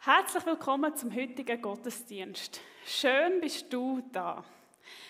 [0.00, 2.60] Herzlich willkommen zum heutigen Gottesdienst.
[2.86, 4.44] Schön bist du da.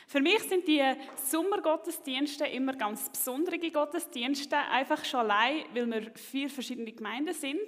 [0.07, 0.83] Für mich sind die
[1.15, 7.61] Sommergottesdienste immer ganz besondere Gottesdienste, einfach schon allein, weil wir vier verschiedene Gemeinden sind.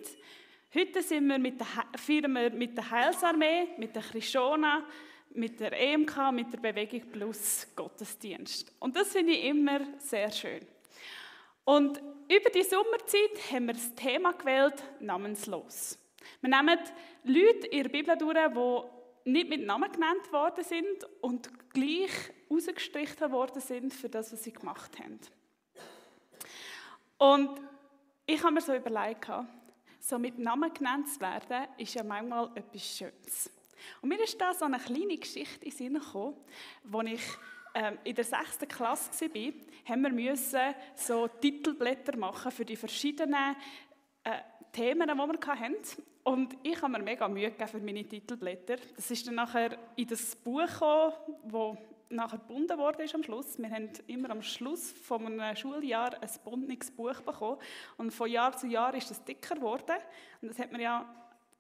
[0.75, 1.67] Heute sind wir mit der,
[1.99, 4.87] feiern wir mit der Heilsarmee, mit der Krishona,
[5.35, 8.73] mit der EMK, mit der Bewegung Plus Gottesdienst.
[8.79, 10.67] Und das finde ich immer sehr schön.
[11.65, 11.99] Und
[12.29, 16.00] über die Sommerzeit haben wir das Thema gewählt, namenslos.
[16.41, 16.79] Wir nehmen
[17.25, 18.37] Leute in der Bibel durch,
[19.25, 22.11] die nicht mit Namen genannt worden sind und gleich
[22.51, 25.21] rausgestrichen worden sind für das, was sie gemacht haben.
[27.19, 27.61] Und
[28.27, 29.31] ich habe mir so überlegt,
[29.99, 33.51] so mit Namen genannt zu werden, ist ja manchmal etwas Schönes.
[34.01, 36.37] Und mir ist da so eine kleine Geschichte in den Sinn gekommen,
[36.93, 37.23] als ich
[37.75, 39.53] ähm, in der sechsten Klasse war,
[39.85, 43.57] haben wir müssen so Titelblätter machen für die verschiedenen
[44.25, 44.41] äh,
[44.73, 45.77] Themen, die wir hatten.
[46.23, 48.77] Und ich habe mir mega Mühe gegeben für meine Titelblätter.
[48.95, 51.13] Das ist dann nachher in das Buch gekommen,
[51.45, 51.77] das
[52.11, 53.59] nachher gebunden wurde am Schluss.
[53.59, 57.59] Wir haben immer am Schluss von einem Schuljahr ein bundes Buch bekommen.
[57.97, 59.97] Und von Jahr zu Jahr ist es dicker geworden.
[60.43, 61.09] Und das hat man ja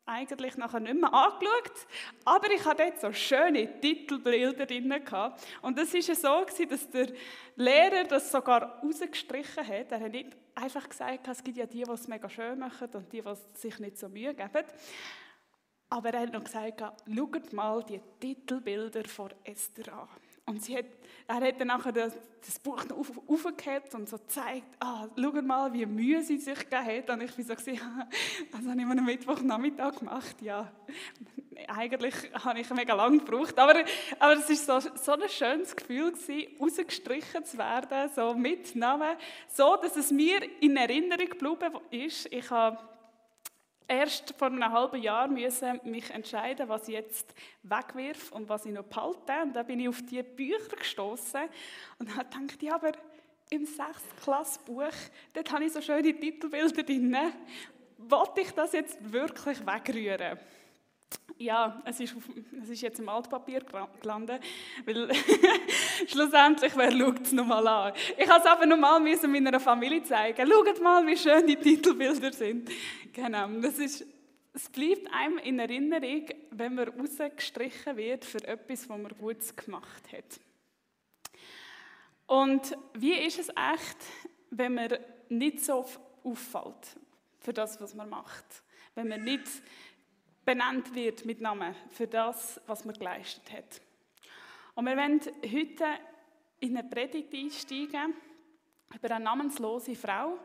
[0.06, 1.86] eigentlich nachher nicht mehr angeschaut.
[2.24, 4.92] Aber ich hatte dort so schöne Titelbilder drin.
[5.62, 7.12] Und das war so, dass der
[7.56, 9.92] Lehrer das sogar rausgestrichen hat.
[9.92, 13.12] Er hat nicht einfach gesagt, es gibt ja die, die es mega schön machen und
[13.12, 14.64] die, die sich nicht so Mühe geben.
[15.88, 20.08] Aber er hat noch gesagt, schaut mal die Titelbilder von Esther an.
[20.50, 20.86] Und hat,
[21.28, 22.12] er hat dann nachher das,
[22.44, 26.58] das Buch noch auf, aufgehebt und so gezeigt, ah, schau mal, wie Mühe sie sich
[26.58, 27.10] gegeben hat.
[27.10, 27.54] Und ich war so,
[28.52, 30.70] das habe ich am Mittwochnachmittag gemacht, ja.
[31.68, 33.84] Eigentlich habe ich mega lange gebraucht, aber,
[34.18, 39.16] aber es war so, so ein schönes Gefühl, gewesen, rausgestrichen zu werden, so mit Namen,
[39.46, 42.32] so, dass es mir in Erinnerung geblieben ist.
[42.32, 42.78] Ich habe
[43.90, 48.72] erst vor einem halben Jahr müssen mich entscheiden, was ich jetzt wegwirf und was ich
[48.72, 49.32] noch behalte.
[49.42, 51.42] Und da bin ich auf die Bücher gestoßen
[51.98, 52.92] und habe gedacht, ja, aber
[53.50, 53.78] im 6.
[54.22, 54.92] Klassbuch,
[55.34, 57.16] dort habe ich so schöne Titelbilder drin.
[57.98, 60.38] Wollte ich das jetzt wirklich wegrühren?
[61.38, 62.24] Ja, es ist, auf,
[62.62, 63.64] es ist jetzt im Altpapier
[64.02, 64.42] gelandet,
[64.84, 65.10] weil
[66.06, 67.94] schlussendlich, wer schaut es nochmal an?
[68.18, 70.46] Ich habe es aber nochmal meiner Familie zeigen.
[70.46, 72.70] Schaut mal, wie schön die Titelbilder sind.
[73.10, 74.06] Genau, das ist,
[74.52, 80.12] es bleibt einem in Erinnerung, wenn man rausgestrichen wird für etwas, was man gut gemacht
[80.12, 80.40] hat.
[82.26, 83.96] Und wie ist es echt,
[84.50, 84.98] wenn man
[85.30, 85.86] nicht so
[86.22, 86.98] auffällt
[87.38, 88.44] für das, was man macht?
[88.94, 89.48] Wenn man nicht
[90.44, 93.80] benannt wird mit Namen für das, was man geleistet hat.
[94.74, 95.84] Und wir wollen heute
[96.60, 98.14] in eine Predigt einsteigen
[98.94, 100.38] über eine namenslose Frau,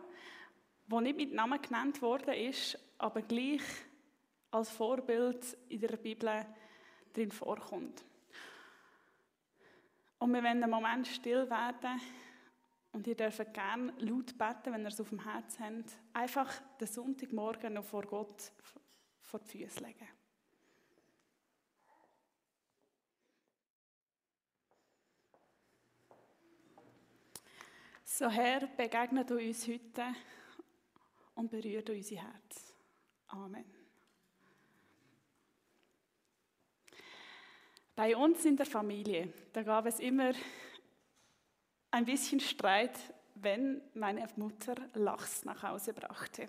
[0.87, 3.61] die nicht mit Namen genannt worden ist, aber gleich
[4.51, 6.45] als Vorbild in der Bibel
[7.13, 8.03] drin vorkommt.
[10.19, 11.99] Und wir wollen einen Moment still werden
[12.93, 15.91] und ihr dürft gerne laut beten, wenn ihr es auf dem Herzen habt.
[16.13, 18.51] Einfach den Sonntagmorgen noch vor Gott
[19.35, 20.07] vor die Füße legen.
[28.03, 30.15] So Herr, begegne du uns heute
[31.33, 32.75] und berühre unser Herz.
[33.27, 33.65] Amen.
[37.93, 40.31] Bei uns in der Familie, da gab es immer
[41.91, 42.97] ein bisschen Streit,
[43.35, 46.47] wenn meine Mutter Lachs nach Hause brachte.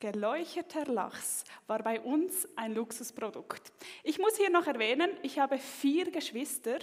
[0.00, 3.72] Geräucherter Lachs war bei uns ein Luxusprodukt.
[4.02, 6.78] Ich muss hier noch erwähnen, ich habe vier Geschwister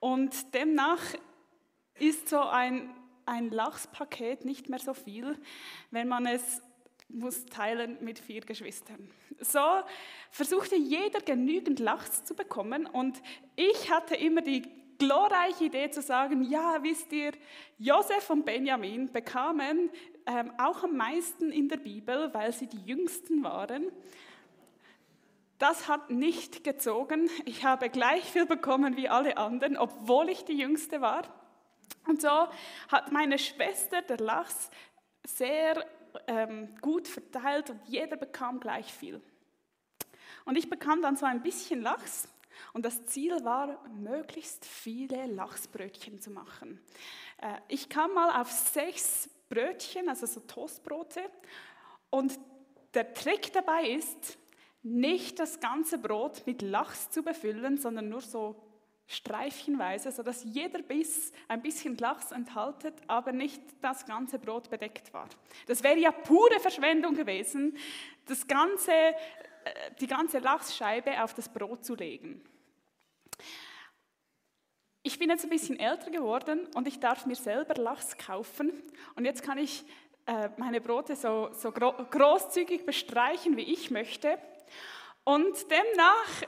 [0.00, 1.00] und demnach
[1.98, 5.38] ist so ein, ein Lachspaket nicht mehr so viel,
[5.90, 6.60] wenn man es
[7.08, 9.10] muss teilen mit vier Geschwistern.
[9.40, 9.60] So
[10.30, 13.22] versuchte jeder genügend Lachs zu bekommen und
[13.56, 14.62] ich hatte immer die
[15.02, 17.32] glorreiche Idee zu sagen, ja, wisst ihr,
[17.76, 19.90] Josef und Benjamin bekamen
[20.26, 23.90] ähm, auch am meisten in der Bibel, weil sie die Jüngsten waren.
[25.58, 27.28] Das hat nicht gezogen.
[27.46, 31.24] Ich habe gleich viel bekommen wie alle anderen, obwohl ich die Jüngste war.
[32.06, 32.46] Und so
[32.88, 34.70] hat meine Schwester, der Lachs,
[35.26, 35.84] sehr
[36.28, 39.20] ähm, gut verteilt und jeder bekam gleich viel.
[40.44, 42.28] Und ich bekam dann so ein bisschen Lachs
[42.72, 46.80] und das Ziel war, möglichst viele Lachsbrötchen zu machen.
[47.38, 51.22] Äh, ich kam mal auf sechs Brötchen, also so Toastbrote.
[52.10, 52.38] Und
[52.94, 54.38] der Trick dabei ist,
[54.82, 58.56] nicht das ganze Brot mit Lachs zu befüllen, sondern nur so
[59.06, 65.28] streifchenweise, sodass jeder Biss ein bisschen Lachs enthaltet, aber nicht das ganze Brot bedeckt war.
[65.66, 67.76] Das wäre ja pure Verschwendung gewesen.
[68.26, 68.92] Das ganze
[70.00, 72.42] die ganze Lachsscheibe auf das Brot zu legen.
[75.04, 78.70] Ich bin jetzt ein bisschen älter geworden und ich darf mir selber Lachs kaufen.
[79.16, 79.84] Und jetzt kann ich
[80.26, 84.38] äh, meine Brote so, so gro großzügig bestreichen, wie ich möchte.
[85.24, 86.42] Und demnach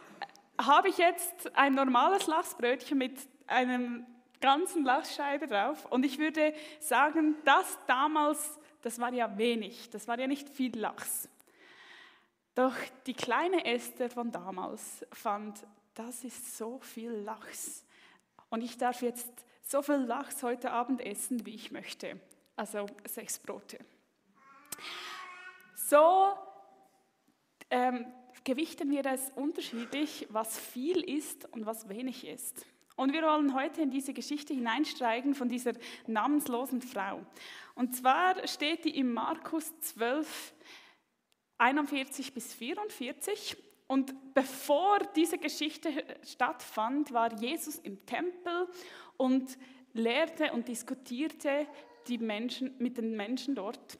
[0.61, 3.19] habe ich jetzt ein normales Lachsbrötchen mit
[3.49, 4.07] einem
[4.41, 5.87] ganzen Lachsscheibe drauf.
[5.87, 10.79] Und ich würde sagen, das damals, das war ja wenig, das war ja nicht viel
[10.79, 11.29] Lachs.
[12.55, 12.75] Doch
[13.07, 17.85] die kleine Esther von damals fand, das ist so viel Lachs.
[18.49, 19.29] Und ich darf jetzt
[19.63, 22.21] so viel Lachs heute Abend essen, wie ich möchte.
[22.57, 23.79] Also sechs Brote.
[25.75, 26.35] So
[27.71, 28.07] ähm,
[28.45, 32.67] gewichten wir es unterschiedlich, was viel ist und was wenig ist.
[32.97, 35.73] Und wir wollen heute in diese Geschichte hineinsteigen von dieser
[36.07, 37.27] namenslosen Frau.
[37.75, 40.55] Und zwar steht die im Markus 12,
[41.59, 43.57] 41 bis 44.
[43.87, 45.91] Und bevor diese Geschichte
[46.25, 48.69] stattfand, war Jesus im Tempel
[49.17, 49.59] und
[49.93, 51.67] lehrte und diskutierte
[52.09, 53.99] die Menschen, mit den Menschen dort.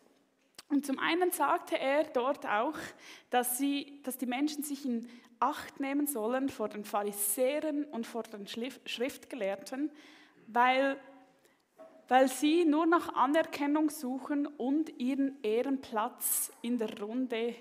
[0.69, 2.79] Und zum einen sagte er dort auch,
[3.31, 5.09] dass, sie, dass die Menschen sich in
[5.41, 9.91] Acht nehmen sollen vor den Pharisäern und vor den Schriftgelehrten,
[10.47, 10.99] weil,
[12.09, 17.55] weil sie nur nach Anerkennung suchen und ihren Ehrenplatz in der Runde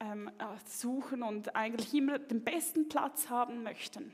[0.00, 4.12] ähm, äh, suchen und eigentlich immer den besten Platz haben möchten.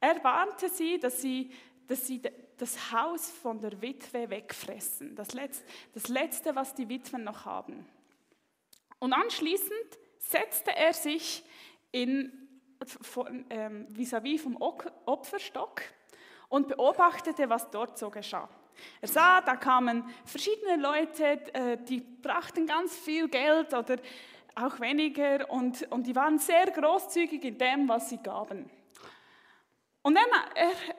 [0.00, 1.50] Er warnte sie, dass sie,
[1.86, 2.20] dass sie
[2.56, 7.86] das Haus von der Witwe wegfressen, das Letzte, das Letzte, was die Witwen noch haben.
[8.98, 11.44] Und anschließend setzte er sich
[11.92, 12.32] ähm,
[13.90, 15.82] vis-à-vis vom Opferstock
[16.48, 18.48] und beobachtete, was dort so geschah.
[19.00, 21.24] Er sah, da kamen verschiedene Leute,
[21.54, 23.96] äh, die brachten ganz viel Geld oder
[24.54, 28.70] auch weniger und, und die waren sehr großzügig in dem, was sie gaben.
[30.02, 30.26] Und er,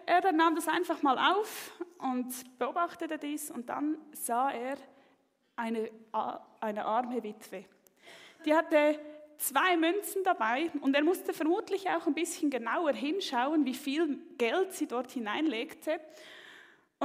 [0.08, 4.78] er, er nahm das einfach mal auf und beobachtete dies und dann sah er
[5.56, 5.90] eine,
[6.60, 7.66] eine arme Witwe.
[8.46, 9.00] Die hatte
[9.38, 14.74] zwei Münzen dabei und er musste vermutlich auch ein bisschen genauer hinschauen, wie viel Geld
[14.74, 16.00] sie dort hineinlegte.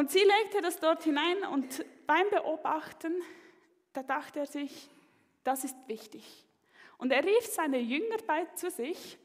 [0.00, 3.12] Und sie legte das dort hinein und beim Beobachten,
[3.92, 4.88] da dachte er sich,
[5.44, 6.46] das ist wichtig.
[6.96, 9.18] Und er rief seine Jünger bei zu sich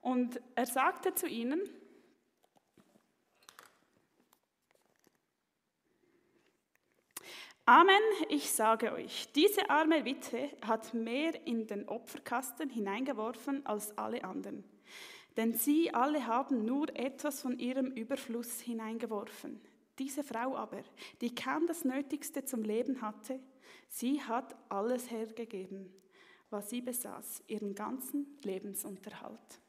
[0.00, 1.62] und er sagte zu ihnen,
[7.64, 14.24] Amen, ich sage euch, diese arme Witwe hat mehr in den Opferkasten hineingeworfen als alle
[14.24, 14.64] anderen.
[15.36, 19.60] Denn sie alle haben nur etwas von ihrem Überfluss hineingeworfen.
[19.98, 20.82] Diese Frau aber,
[21.20, 23.38] die kaum das Nötigste zum Leben hatte,
[23.88, 25.92] sie hat alles hergegeben,
[26.50, 29.60] was sie besaß, ihren ganzen Lebensunterhalt.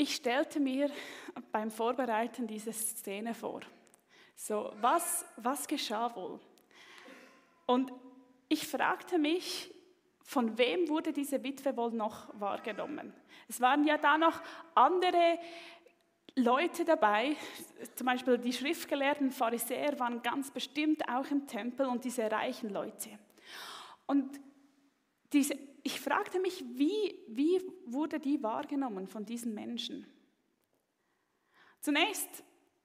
[0.00, 0.90] Ich stellte mir
[1.50, 3.62] beim Vorbereiten diese Szene vor.
[4.36, 6.38] So, was, was geschah wohl?
[7.66, 7.92] Und
[8.48, 9.74] ich fragte mich,
[10.28, 13.14] von wem wurde diese Witwe wohl noch wahrgenommen?
[13.48, 14.42] Es waren ja da noch
[14.74, 15.38] andere
[16.36, 17.34] Leute dabei,
[17.94, 23.18] zum Beispiel die schriftgelehrten Pharisäer waren ganz bestimmt auch im Tempel und diese reichen Leute.
[24.06, 24.38] Und
[25.32, 30.06] diese, ich fragte mich, wie, wie wurde die wahrgenommen von diesen Menschen?
[31.80, 32.44] Zunächst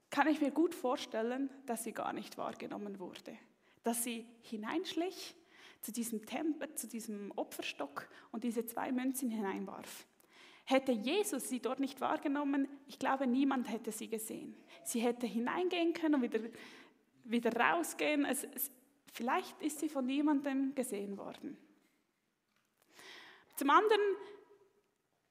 [0.10, 3.38] kann ich mir gut vorstellen, dass sie gar nicht wahrgenommen wurde.
[3.84, 5.36] Dass sie hineinschlich
[5.84, 10.08] zu diesem Tempel, zu diesem Opferstock und diese zwei Münzen hineinwarf.
[10.64, 14.56] Hätte Jesus sie dort nicht wahrgenommen, ich glaube, niemand hätte sie gesehen.
[14.86, 16.40] Sie hätte hineingehen können und wieder,
[17.26, 18.24] wieder rausgehen.
[18.24, 18.72] Es, es,
[19.12, 21.58] vielleicht ist sie von niemandem gesehen worden.
[23.58, 24.02] Zum anderen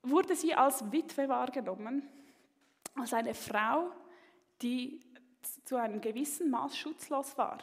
[0.03, 2.07] wurde sie als Witwe wahrgenommen,
[2.95, 3.91] als eine Frau,
[4.61, 5.01] die
[5.65, 7.59] zu einem gewissen Maß schutzlos war.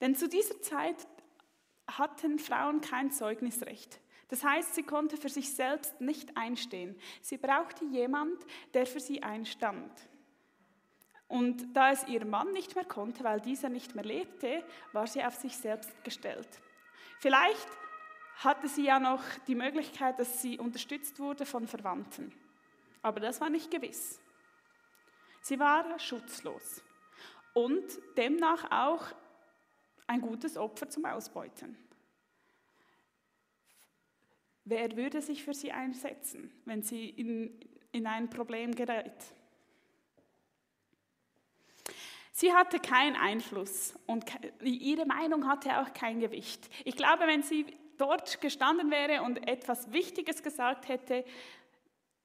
[0.00, 1.06] Denn zu dieser Zeit
[1.86, 4.00] hatten Frauen kein Zeugnisrecht.
[4.28, 6.98] Das heißt, sie konnte für sich selbst nicht einstehen.
[7.20, 9.92] Sie brauchte jemand, der für sie einstand.
[11.28, 15.24] Und da es ihr Mann nicht mehr konnte, weil dieser nicht mehr lebte, war sie
[15.24, 16.48] auf sich selbst gestellt.
[17.18, 17.68] Vielleicht
[18.36, 22.32] hatte sie ja noch die Möglichkeit, dass sie unterstützt wurde von Verwandten.
[23.02, 24.20] Aber das war nicht gewiss.
[25.40, 26.82] Sie war schutzlos
[27.54, 27.84] und
[28.16, 29.06] demnach auch
[30.06, 31.76] ein gutes Opfer zum Ausbeuten.
[34.64, 37.60] Wer würde sich für sie einsetzen, wenn sie in,
[37.92, 39.14] in ein Problem gerät?
[42.32, 44.24] Sie hatte keinen Einfluss und
[44.62, 46.68] ihre Meinung hatte auch kein Gewicht.
[46.84, 47.64] Ich glaube, wenn sie
[47.96, 51.24] dort gestanden wäre und etwas Wichtiges gesagt hätte,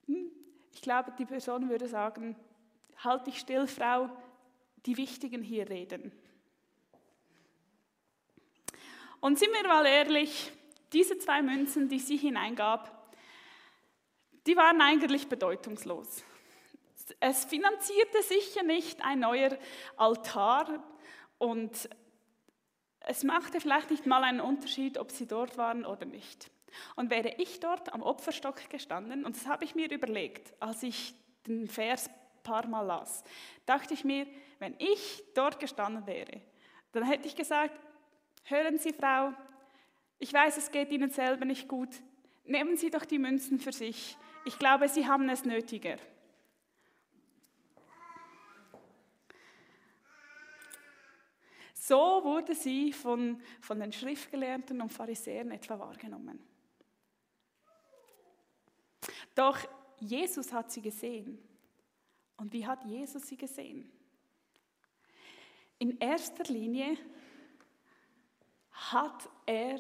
[0.07, 0.31] hm,
[0.73, 2.35] ich glaube, die Person würde sagen,
[2.97, 4.09] halt dich still, Frau,
[4.85, 6.11] die Wichtigen hier reden.
[9.21, 10.51] Und sind wir mal ehrlich,
[10.91, 13.13] diese zwei Münzen, die sie hineingab,
[14.47, 16.23] die waren eigentlich bedeutungslos.
[17.19, 19.57] Es finanzierte sicher nicht ein neuer
[19.95, 20.83] Altar
[21.37, 21.87] und
[23.01, 26.49] es machte vielleicht nicht mal einen Unterschied, ob sie dort waren oder nicht.
[26.95, 31.13] Und wäre ich dort am Opferstock gestanden, und das habe ich mir überlegt, als ich
[31.45, 32.09] den Vers
[32.41, 33.23] paar Mal las,
[33.67, 34.25] dachte ich mir,
[34.57, 36.41] wenn ich dort gestanden wäre,
[36.91, 37.79] dann hätte ich gesagt,
[38.43, 39.33] hören Sie, Frau,
[40.19, 41.89] ich weiß, es geht Ihnen selber nicht gut,
[42.45, 44.17] nehmen Sie doch die Münzen für sich.
[44.45, 45.98] Ich glaube, Sie haben es nötiger.
[51.83, 56.39] So wurde sie von, von den Schriftgelehrten und Pharisäern etwa wahrgenommen.
[59.33, 59.57] Doch
[60.00, 61.39] Jesus hat sie gesehen.
[62.38, 63.91] Und wie hat Jesus sie gesehen?
[65.79, 66.98] In erster Linie
[68.89, 69.79] hat er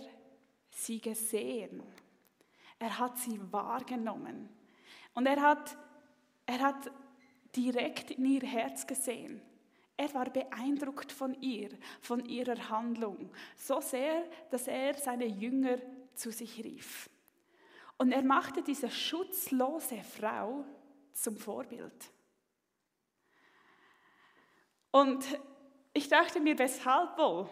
[0.69, 1.81] sie gesehen.
[2.79, 4.49] Er hat sie wahrgenommen.
[5.13, 5.77] Und er hat,
[6.45, 6.91] er hat
[7.55, 9.41] direkt in ihr Herz gesehen.
[9.97, 11.69] Er war beeindruckt von ihr,
[12.01, 15.77] von ihrer Handlung, so sehr, dass er seine Jünger
[16.15, 17.09] zu sich rief.
[17.97, 20.65] Und er machte diese schutzlose Frau
[21.13, 22.11] zum Vorbild.
[24.89, 25.23] Und
[25.93, 27.47] ich dachte mir, weshalb wohl?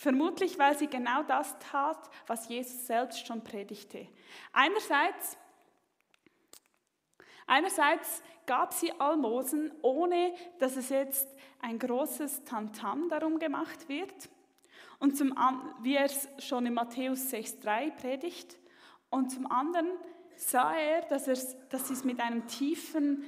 [0.00, 4.08] Vermutlich, weil sie genau das tat, was Jesus selbst schon predigte.
[4.50, 5.36] Einerseits,
[7.46, 11.28] einerseits gab sie Almosen, ohne dass es jetzt
[11.58, 14.30] ein großes Tantam darum gemacht wird.
[15.00, 15.34] Und zum,
[15.82, 18.58] wie er es schon in Matthäus 6,3 predigt.
[19.10, 19.90] Und zum anderen
[20.34, 21.36] sah er, dass, er,
[21.68, 23.22] dass sie es mit, einem tiefen,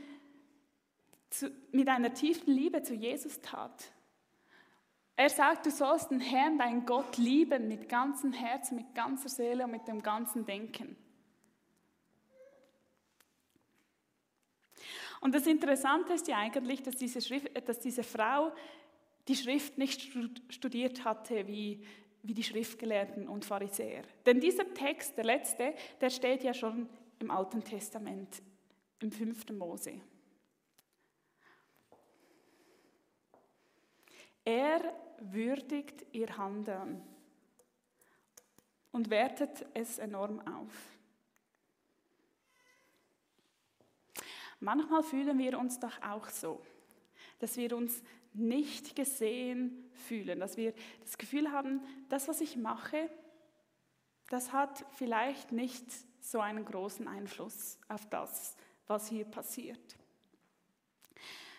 [1.70, 3.92] mit einer tiefen Liebe zu Jesus tat.
[5.16, 9.64] Er sagt, du sollst den Herrn, deinen Gott, lieben mit ganzem Herzen, mit ganzer Seele
[9.64, 10.96] und mit dem ganzen Denken.
[15.20, 18.52] Und das Interessante ist ja eigentlich, dass diese, Schrift, dass diese Frau
[19.28, 20.10] die Schrift nicht
[20.48, 21.84] studiert hatte wie,
[22.22, 24.02] wie die Schriftgelehrten und Pharisäer.
[24.26, 26.88] Denn dieser Text, der letzte, der steht ja schon
[27.20, 28.42] im Alten Testament,
[29.00, 29.50] im 5.
[29.50, 30.00] Mose.
[34.44, 34.80] Er
[35.18, 37.02] würdigt ihr Handeln
[38.90, 40.72] und wertet es enorm auf.
[44.60, 46.64] Manchmal fühlen wir uns doch auch so,
[47.40, 53.10] dass wir uns nicht gesehen fühlen, dass wir das Gefühl haben, das, was ich mache,
[54.28, 55.84] das hat vielleicht nicht
[56.20, 58.56] so einen großen Einfluss auf das,
[58.86, 59.96] was hier passiert.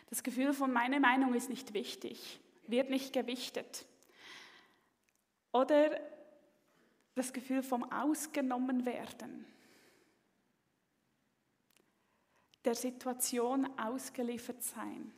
[0.09, 3.85] Das Gefühl von meine Meinung ist nicht wichtig, wird nicht gewichtet.
[5.51, 5.99] Oder
[7.15, 9.45] das Gefühl vom Ausgenommen werden
[12.65, 15.11] der Situation ausgeliefert sein.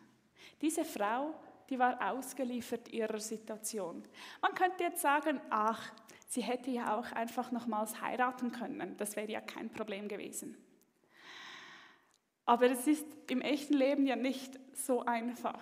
[0.61, 1.33] Diese Frau,
[1.69, 4.03] die war ausgeliefert ihrer Situation.
[4.41, 5.91] Man könnte jetzt sagen, ach,
[6.27, 8.97] sie hätte ja auch einfach nochmals heiraten können.
[8.97, 10.57] Das wäre ja kein Problem gewesen.
[12.45, 15.59] Aber es ist im echten Leben ja nicht so einfach.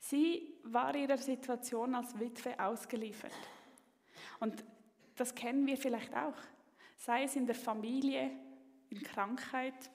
[0.00, 3.32] Sie war ihrer Situation als Witwe ausgeliefert.
[4.40, 4.64] Und
[5.16, 6.36] das kennen wir vielleicht auch,
[6.96, 8.30] sei es in der Familie,
[8.88, 9.90] in Krankheit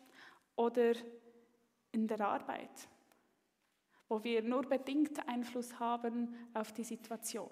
[0.56, 0.94] oder
[1.92, 2.88] in der Arbeit,
[4.08, 7.50] wo wir nur bedingt Einfluss haben auf die Situation.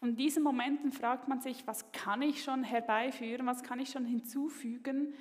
[0.00, 3.90] Und in diesen Momenten fragt man sich, was kann ich schon herbeiführen, was kann ich
[3.90, 5.14] schon hinzufügen,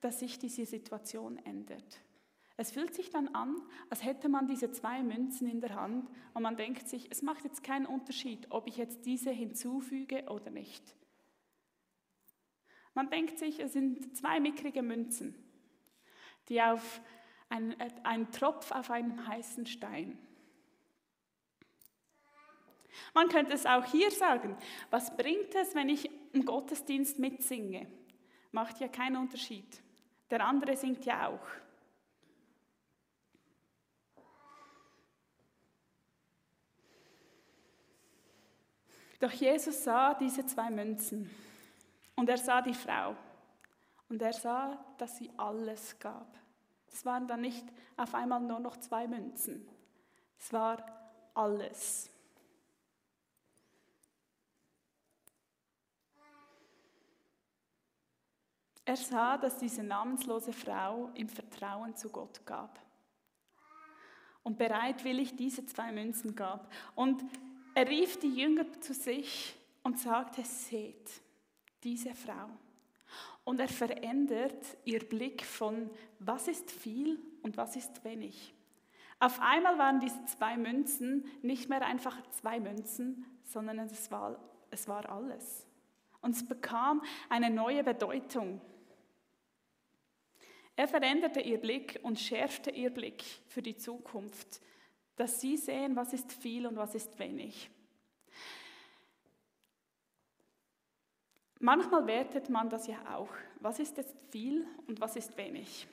[0.00, 2.00] dass sich diese Situation ändert.
[2.60, 3.56] Es fühlt sich dann an,
[3.88, 7.42] als hätte man diese zwei Münzen in der Hand und man denkt sich, es macht
[7.44, 10.94] jetzt keinen Unterschied, ob ich jetzt diese hinzufüge oder nicht.
[12.92, 15.34] Man denkt sich, es sind zwei mickrige Münzen,
[16.50, 17.00] die auf
[17.48, 20.18] ein, ein Tropf auf einem heißen Stein.
[23.14, 24.54] Man könnte es auch hier sagen,
[24.90, 27.86] was bringt es, wenn ich im Gottesdienst mitsinge?
[28.52, 29.82] Macht ja keinen Unterschied.
[30.28, 31.69] Der andere singt ja auch.
[39.20, 41.30] Doch Jesus sah diese zwei Münzen
[42.16, 43.14] und er sah die Frau
[44.08, 46.26] und er sah, dass sie alles gab.
[46.88, 47.66] Es waren dann nicht
[47.98, 49.68] auf einmal nur noch zwei Münzen,
[50.38, 50.84] Es war
[51.34, 52.10] alles.
[58.86, 62.80] Er sah, dass diese namenslose Frau im Vertrauen zu Gott gab
[64.42, 66.72] und bereitwillig diese zwei Münzen gab.
[66.96, 67.22] Und
[67.74, 71.10] er rief die Jünger zu sich und sagte, seht,
[71.82, 72.48] diese Frau.
[73.44, 78.54] Und er verändert ihr Blick von, was ist viel und was ist wenig.
[79.18, 84.38] Auf einmal waren diese zwei Münzen nicht mehr einfach zwei Münzen, sondern es war,
[84.70, 85.66] es war alles.
[86.22, 88.60] Und es bekam eine neue Bedeutung.
[90.76, 94.60] Er veränderte ihr Blick und schärfte ihr Blick für die Zukunft,
[95.20, 97.68] dass sie sehen, was ist viel und was ist wenig.
[101.58, 103.28] Manchmal wertet man das ja auch.
[103.60, 105.86] Was ist jetzt viel und was ist wenig?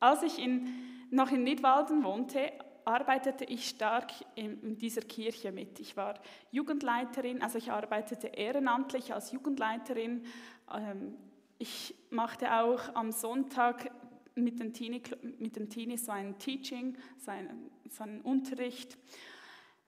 [0.00, 0.68] Als ich in,
[1.10, 2.52] noch in Nidwalden wohnte,
[2.84, 5.80] arbeitete ich stark in, in dieser Kirche mit.
[5.80, 10.26] Ich war Jugendleiterin, also ich arbeitete ehrenamtlich als Jugendleiterin.
[10.70, 11.16] Ähm,
[11.58, 13.90] ich machte auch am Sonntag
[14.34, 15.02] mit den, Teenie,
[15.38, 18.98] mit den Teenies so ein Teaching, so einen, so einen Unterricht.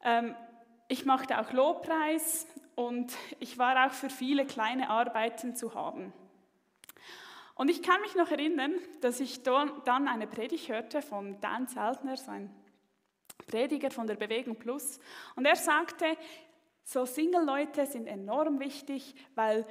[0.03, 0.35] Ähm,
[0.88, 6.12] ich machte auch Lobpreis und ich war auch für viele kleine Arbeiten zu haben.
[7.57, 12.17] Und ich kann mich noch erinnern, dass ich dann eine Predigt hörte von Dan Zeltner,
[12.17, 12.55] so ein
[13.47, 15.00] Prediger von der Bewegung Plus.
[15.37, 16.05] Und er sagte,
[16.85, 19.67] so Single-Leute sind enorm wichtig, weil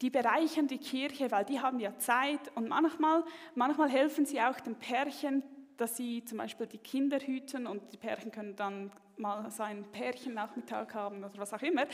[0.00, 4.60] die bereichern die Kirche, weil die haben ja Zeit und manchmal, manchmal helfen sie auch
[4.60, 5.42] den Pärchen,
[5.76, 9.84] dass sie zum Beispiel die Kinder hüten und die Pärchen können dann mal so einen
[9.84, 11.86] Pärchennachmittag haben oder was auch immer.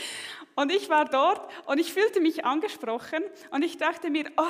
[0.55, 4.45] Und ich war dort und ich fühlte mich angesprochen und ich dachte mir, oh,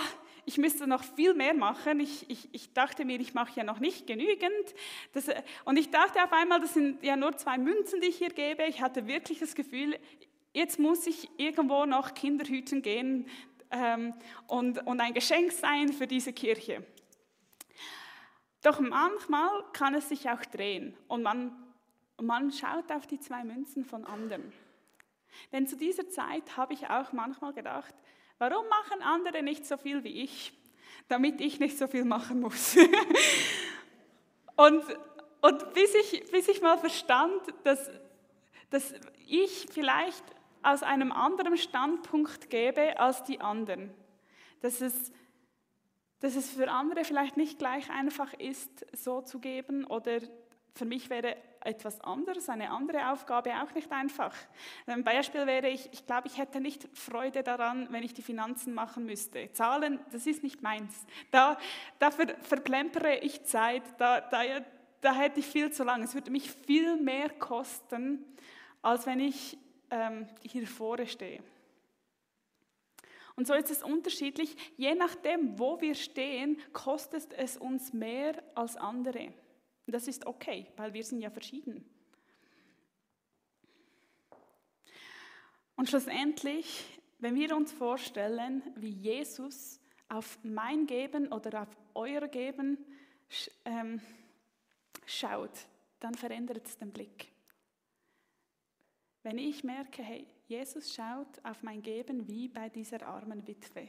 [0.46, 2.00] ich müsste noch viel mehr machen.
[2.00, 4.74] Ich, ich, ich dachte mir, ich mache ja noch nicht genügend.
[5.12, 5.26] Das,
[5.64, 8.64] und ich dachte auf einmal, das sind ja nur zwei Münzen, die ich hier gebe.
[8.64, 9.98] Ich hatte wirklich das Gefühl,
[10.52, 13.28] jetzt muss ich irgendwo noch Kinderhüten gehen
[13.70, 14.14] ähm,
[14.46, 16.84] und, und ein Geschenk sein für diese Kirche.
[18.62, 21.52] Doch manchmal kann es sich auch drehen und man,
[22.20, 24.52] man schaut auf die zwei Münzen von anderen.
[25.52, 27.94] Denn zu dieser Zeit habe ich auch manchmal gedacht,
[28.38, 30.52] warum machen andere nicht so viel wie ich,
[31.08, 32.76] damit ich nicht so viel machen muss.
[34.56, 34.84] und
[35.40, 37.90] und bis, ich, bis ich mal verstand, dass,
[38.70, 38.94] dass
[39.26, 40.24] ich vielleicht
[40.62, 43.92] aus einem anderen Standpunkt gebe als die anderen.
[44.60, 45.12] Dass es
[46.20, 50.20] dass es für andere vielleicht nicht gleich einfach ist, so zu geben oder
[50.74, 54.34] für mich wäre etwas anderes, eine andere Aufgabe auch nicht einfach.
[54.86, 58.72] Ein Beispiel wäre, ich, ich glaube, ich hätte nicht Freude daran, wenn ich die Finanzen
[58.72, 59.50] machen müsste.
[59.52, 61.04] Zahlen, das ist nicht meins.
[61.30, 61.58] Da,
[61.98, 64.42] da ver, verplempere ich Zeit, da, da,
[65.00, 66.04] da hätte ich viel zu lange.
[66.04, 68.24] Es würde mich viel mehr kosten,
[68.80, 69.58] als wenn ich
[69.90, 71.42] ähm, hier vorne stehe.
[73.36, 74.54] Und so ist es unterschiedlich.
[74.76, 79.32] Je nachdem, wo wir stehen, kostet es uns mehr als andere.
[79.86, 81.84] Und das ist okay, weil wir sind ja verschieden.
[85.74, 92.76] Und schlussendlich, wenn wir uns vorstellen, wie Jesus auf mein Geben oder auf euer Geben
[93.64, 94.02] ähm,
[95.06, 95.66] schaut,
[96.00, 97.32] dann verändert es den Blick.
[99.22, 103.88] Wenn ich merke, hey, Jesus schaut auf mein Geben wie bei dieser armen Witwe.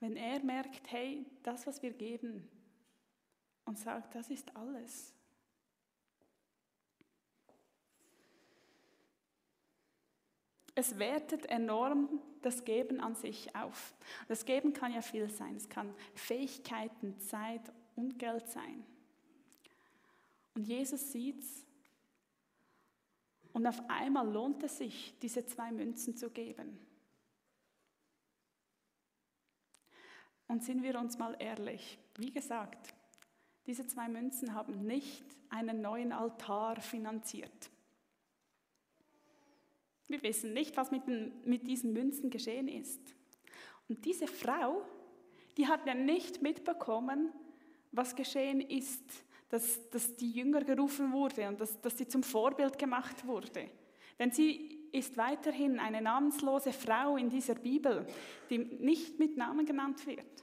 [0.00, 2.48] Wenn er merkt, hey, das, was wir geben,
[3.64, 5.14] und sagt, das ist alles.
[10.74, 13.94] Es wertet enorm das Geben an sich auf.
[14.26, 15.54] Das Geben kann ja viel sein.
[15.54, 18.84] Es kann Fähigkeiten, Zeit und Geld sein.
[20.54, 21.64] Und Jesus sieht es
[23.52, 26.78] und auf einmal lohnt es sich, diese zwei Münzen zu geben.
[30.48, 32.94] Und sind wir uns mal ehrlich, wie gesagt,
[33.66, 37.70] diese zwei Münzen haben nicht einen neuen Altar finanziert.
[40.08, 43.00] Wir wissen nicht, was mit, den, mit diesen Münzen geschehen ist.
[43.88, 44.82] Und diese Frau,
[45.56, 47.32] die hat ja nicht mitbekommen,
[47.92, 52.78] was geschehen ist dass, dass die Jünger gerufen wurde und dass, dass sie zum Vorbild
[52.78, 53.68] gemacht wurde.
[54.18, 58.06] Denn sie ist weiterhin eine namenslose Frau in dieser Bibel,
[58.48, 60.42] die nicht mit Namen genannt wird.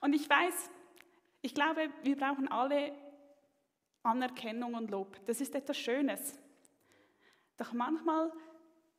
[0.00, 0.70] Und ich weiß,
[1.42, 2.92] ich glaube, wir brauchen alle
[4.04, 5.18] Anerkennung und Lob.
[5.26, 6.38] Das ist etwas Schönes.
[7.56, 8.32] Doch manchmal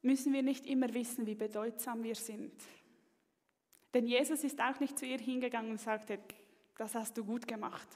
[0.01, 2.54] müssen wir nicht immer wissen, wie bedeutsam wir sind.
[3.93, 6.19] Denn Jesus ist auch nicht zu ihr hingegangen und sagte,
[6.78, 7.88] das hast du gut gemacht.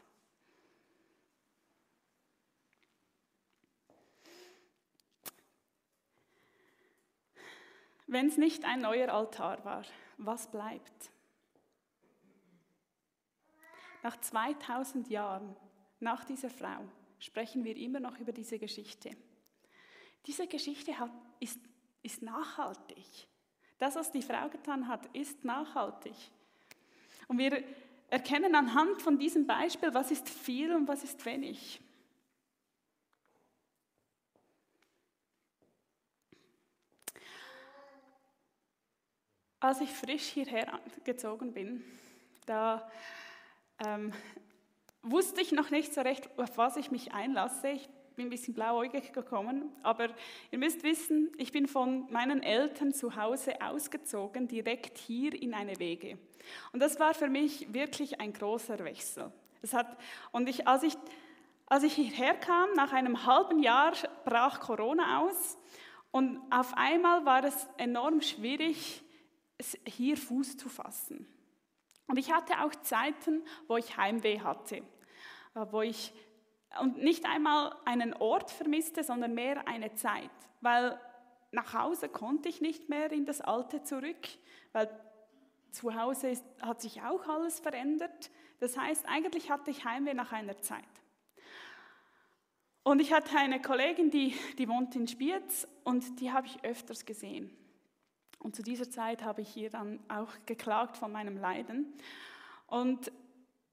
[8.12, 9.84] Wenn es nicht ein neuer Altar war,
[10.18, 11.12] was bleibt?
[14.02, 15.56] Nach 2000 Jahren,
[16.00, 16.80] nach dieser Frau,
[17.20, 19.12] sprechen wir immer noch über diese Geschichte.
[20.26, 21.60] Diese Geschichte hat, ist,
[22.02, 23.06] ist nachhaltig.
[23.78, 26.16] Das, was die Frau getan hat, ist nachhaltig.
[27.28, 27.64] Und wir
[28.10, 31.80] erkennen anhand von diesem Beispiel, was ist viel und was ist wenig.
[39.62, 41.84] Als ich frisch hierher gezogen bin,
[42.46, 42.90] da
[43.86, 44.14] ähm,
[45.04, 47.68] wusste ich noch nicht so recht, auf was ich mich einlasse.
[47.68, 50.12] Ich bin ein bisschen blauäugig gekommen, aber
[50.52, 55.78] ihr müsst wissen, ich bin von meinen Eltern zu Hause ausgezogen, direkt hier in eine
[55.78, 56.18] Wege.
[56.72, 59.30] Und das war für mich wirklich ein großer Wechsel.
[59.62, 59.98] Es hat,
[60.32, 60.96] und ich, als, ich,
[61.66, 63.92] als ich hierher kam, nach einem halben Jahr
[64.24, 65.58] brach Corona aus
[66.12, 69.04] und auf einmal war es enorm schwierig,
[69.86, 71.28] hier Fuß zu fassen.
[72.08, 76.14] Und ich hatte auch Zeiten, wo ich Heimweh hatte, äh, wo ich
[76.80, 80.30] und nicht einmal einen Ort vermisste, sondern mehr eine Zeit,
[80.62, 81.00] weil
[81.52, 84.28] nach Hause konnte ich nicht mehr in das Alte zurück,
[84.72, 84.88] weil
[85.72, 88.30] zu Hause ist, hat sich auch alles verändert.
[88.60, 90.84] Das heißt, eigentlich hatte ich Heimweh nach einer Zeit.
[92.84, 97.06] Und ich hatte eine Kollegin, die, die wohnt in Spiez und die habe ich öfters
[97.06, 97.56] gesehen.
[98.40, 101.94] Und zu dieser Zeit habe ich ihr dann auch geklagt von meinem Leiden.
[102.68, 103.12] Und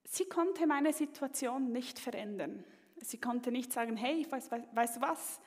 [0.04, 2.64] sie konnte meine Situation nicht verändern.
[3.00, 5.40] Sie konnte nicht sagen, hey, weißt, du was,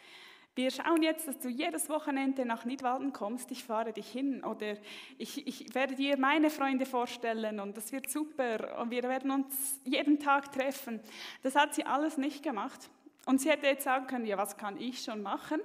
[0.56, 4.76] wir schauen jetzt, dass du jedes Wochenende nach Nidwalden kommst, ich fahre dich hin oder
[5.18, 9.80] ich, ich werde dir meine Freunde vorstellen und das wird super und wir werden uns
[9.86, 11.00] jeden Tag treffen.
[11.44, 12.90] Das hat sie alles nicht gemacht.
[13.26, 15.62] Und sie hätte jetzt sagen können, ja, was kann ich schon machen?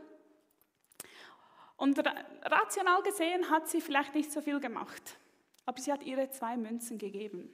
[1.76, 1.98] Und
[2.42, 5.18] rational gesehen hat sie vielleicht nicht so viel gemacht,
[5.66, 7.50] aber sie hat ihre zwei Münzen gegeben.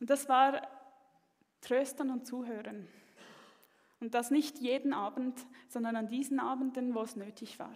[0.00, 0.66] Und das war
[1.60, 2.88] Tröstern und Zuhören.
[4.00, 7.74] Und das nicht jeden Abend, sondern an diesen Abenden, wo es nötig war.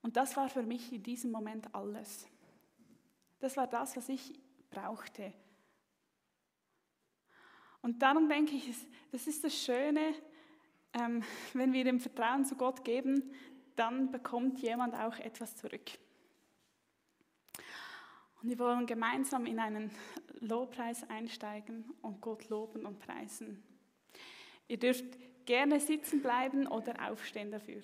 [0.00, 2.26] Und das war für mich in diesem Moment alles.
[3.40, 4.32] Das war das, was ich
[4.70, 5.32] brauchte.
[7.82, 8.74] Und darum denke ich,
[9.12, 10.14] das ist das Schöne,
[10.98, 13.34] ähm, wenn wir dem Vertrauen zu Gott geben,
[13.76, 15.90] dann bekommt jemand auch etwas zurück.
[18.42, 19.90] Und wir wollen gemeinsam in einen
[20.40, 23.62] Lobpreis einsteigen und Gott loben und preisen.
[24.68, 25.04] Ihr dürft
[25.46, 27.82] gerne sitzen bleiben oder aufstehen dafür.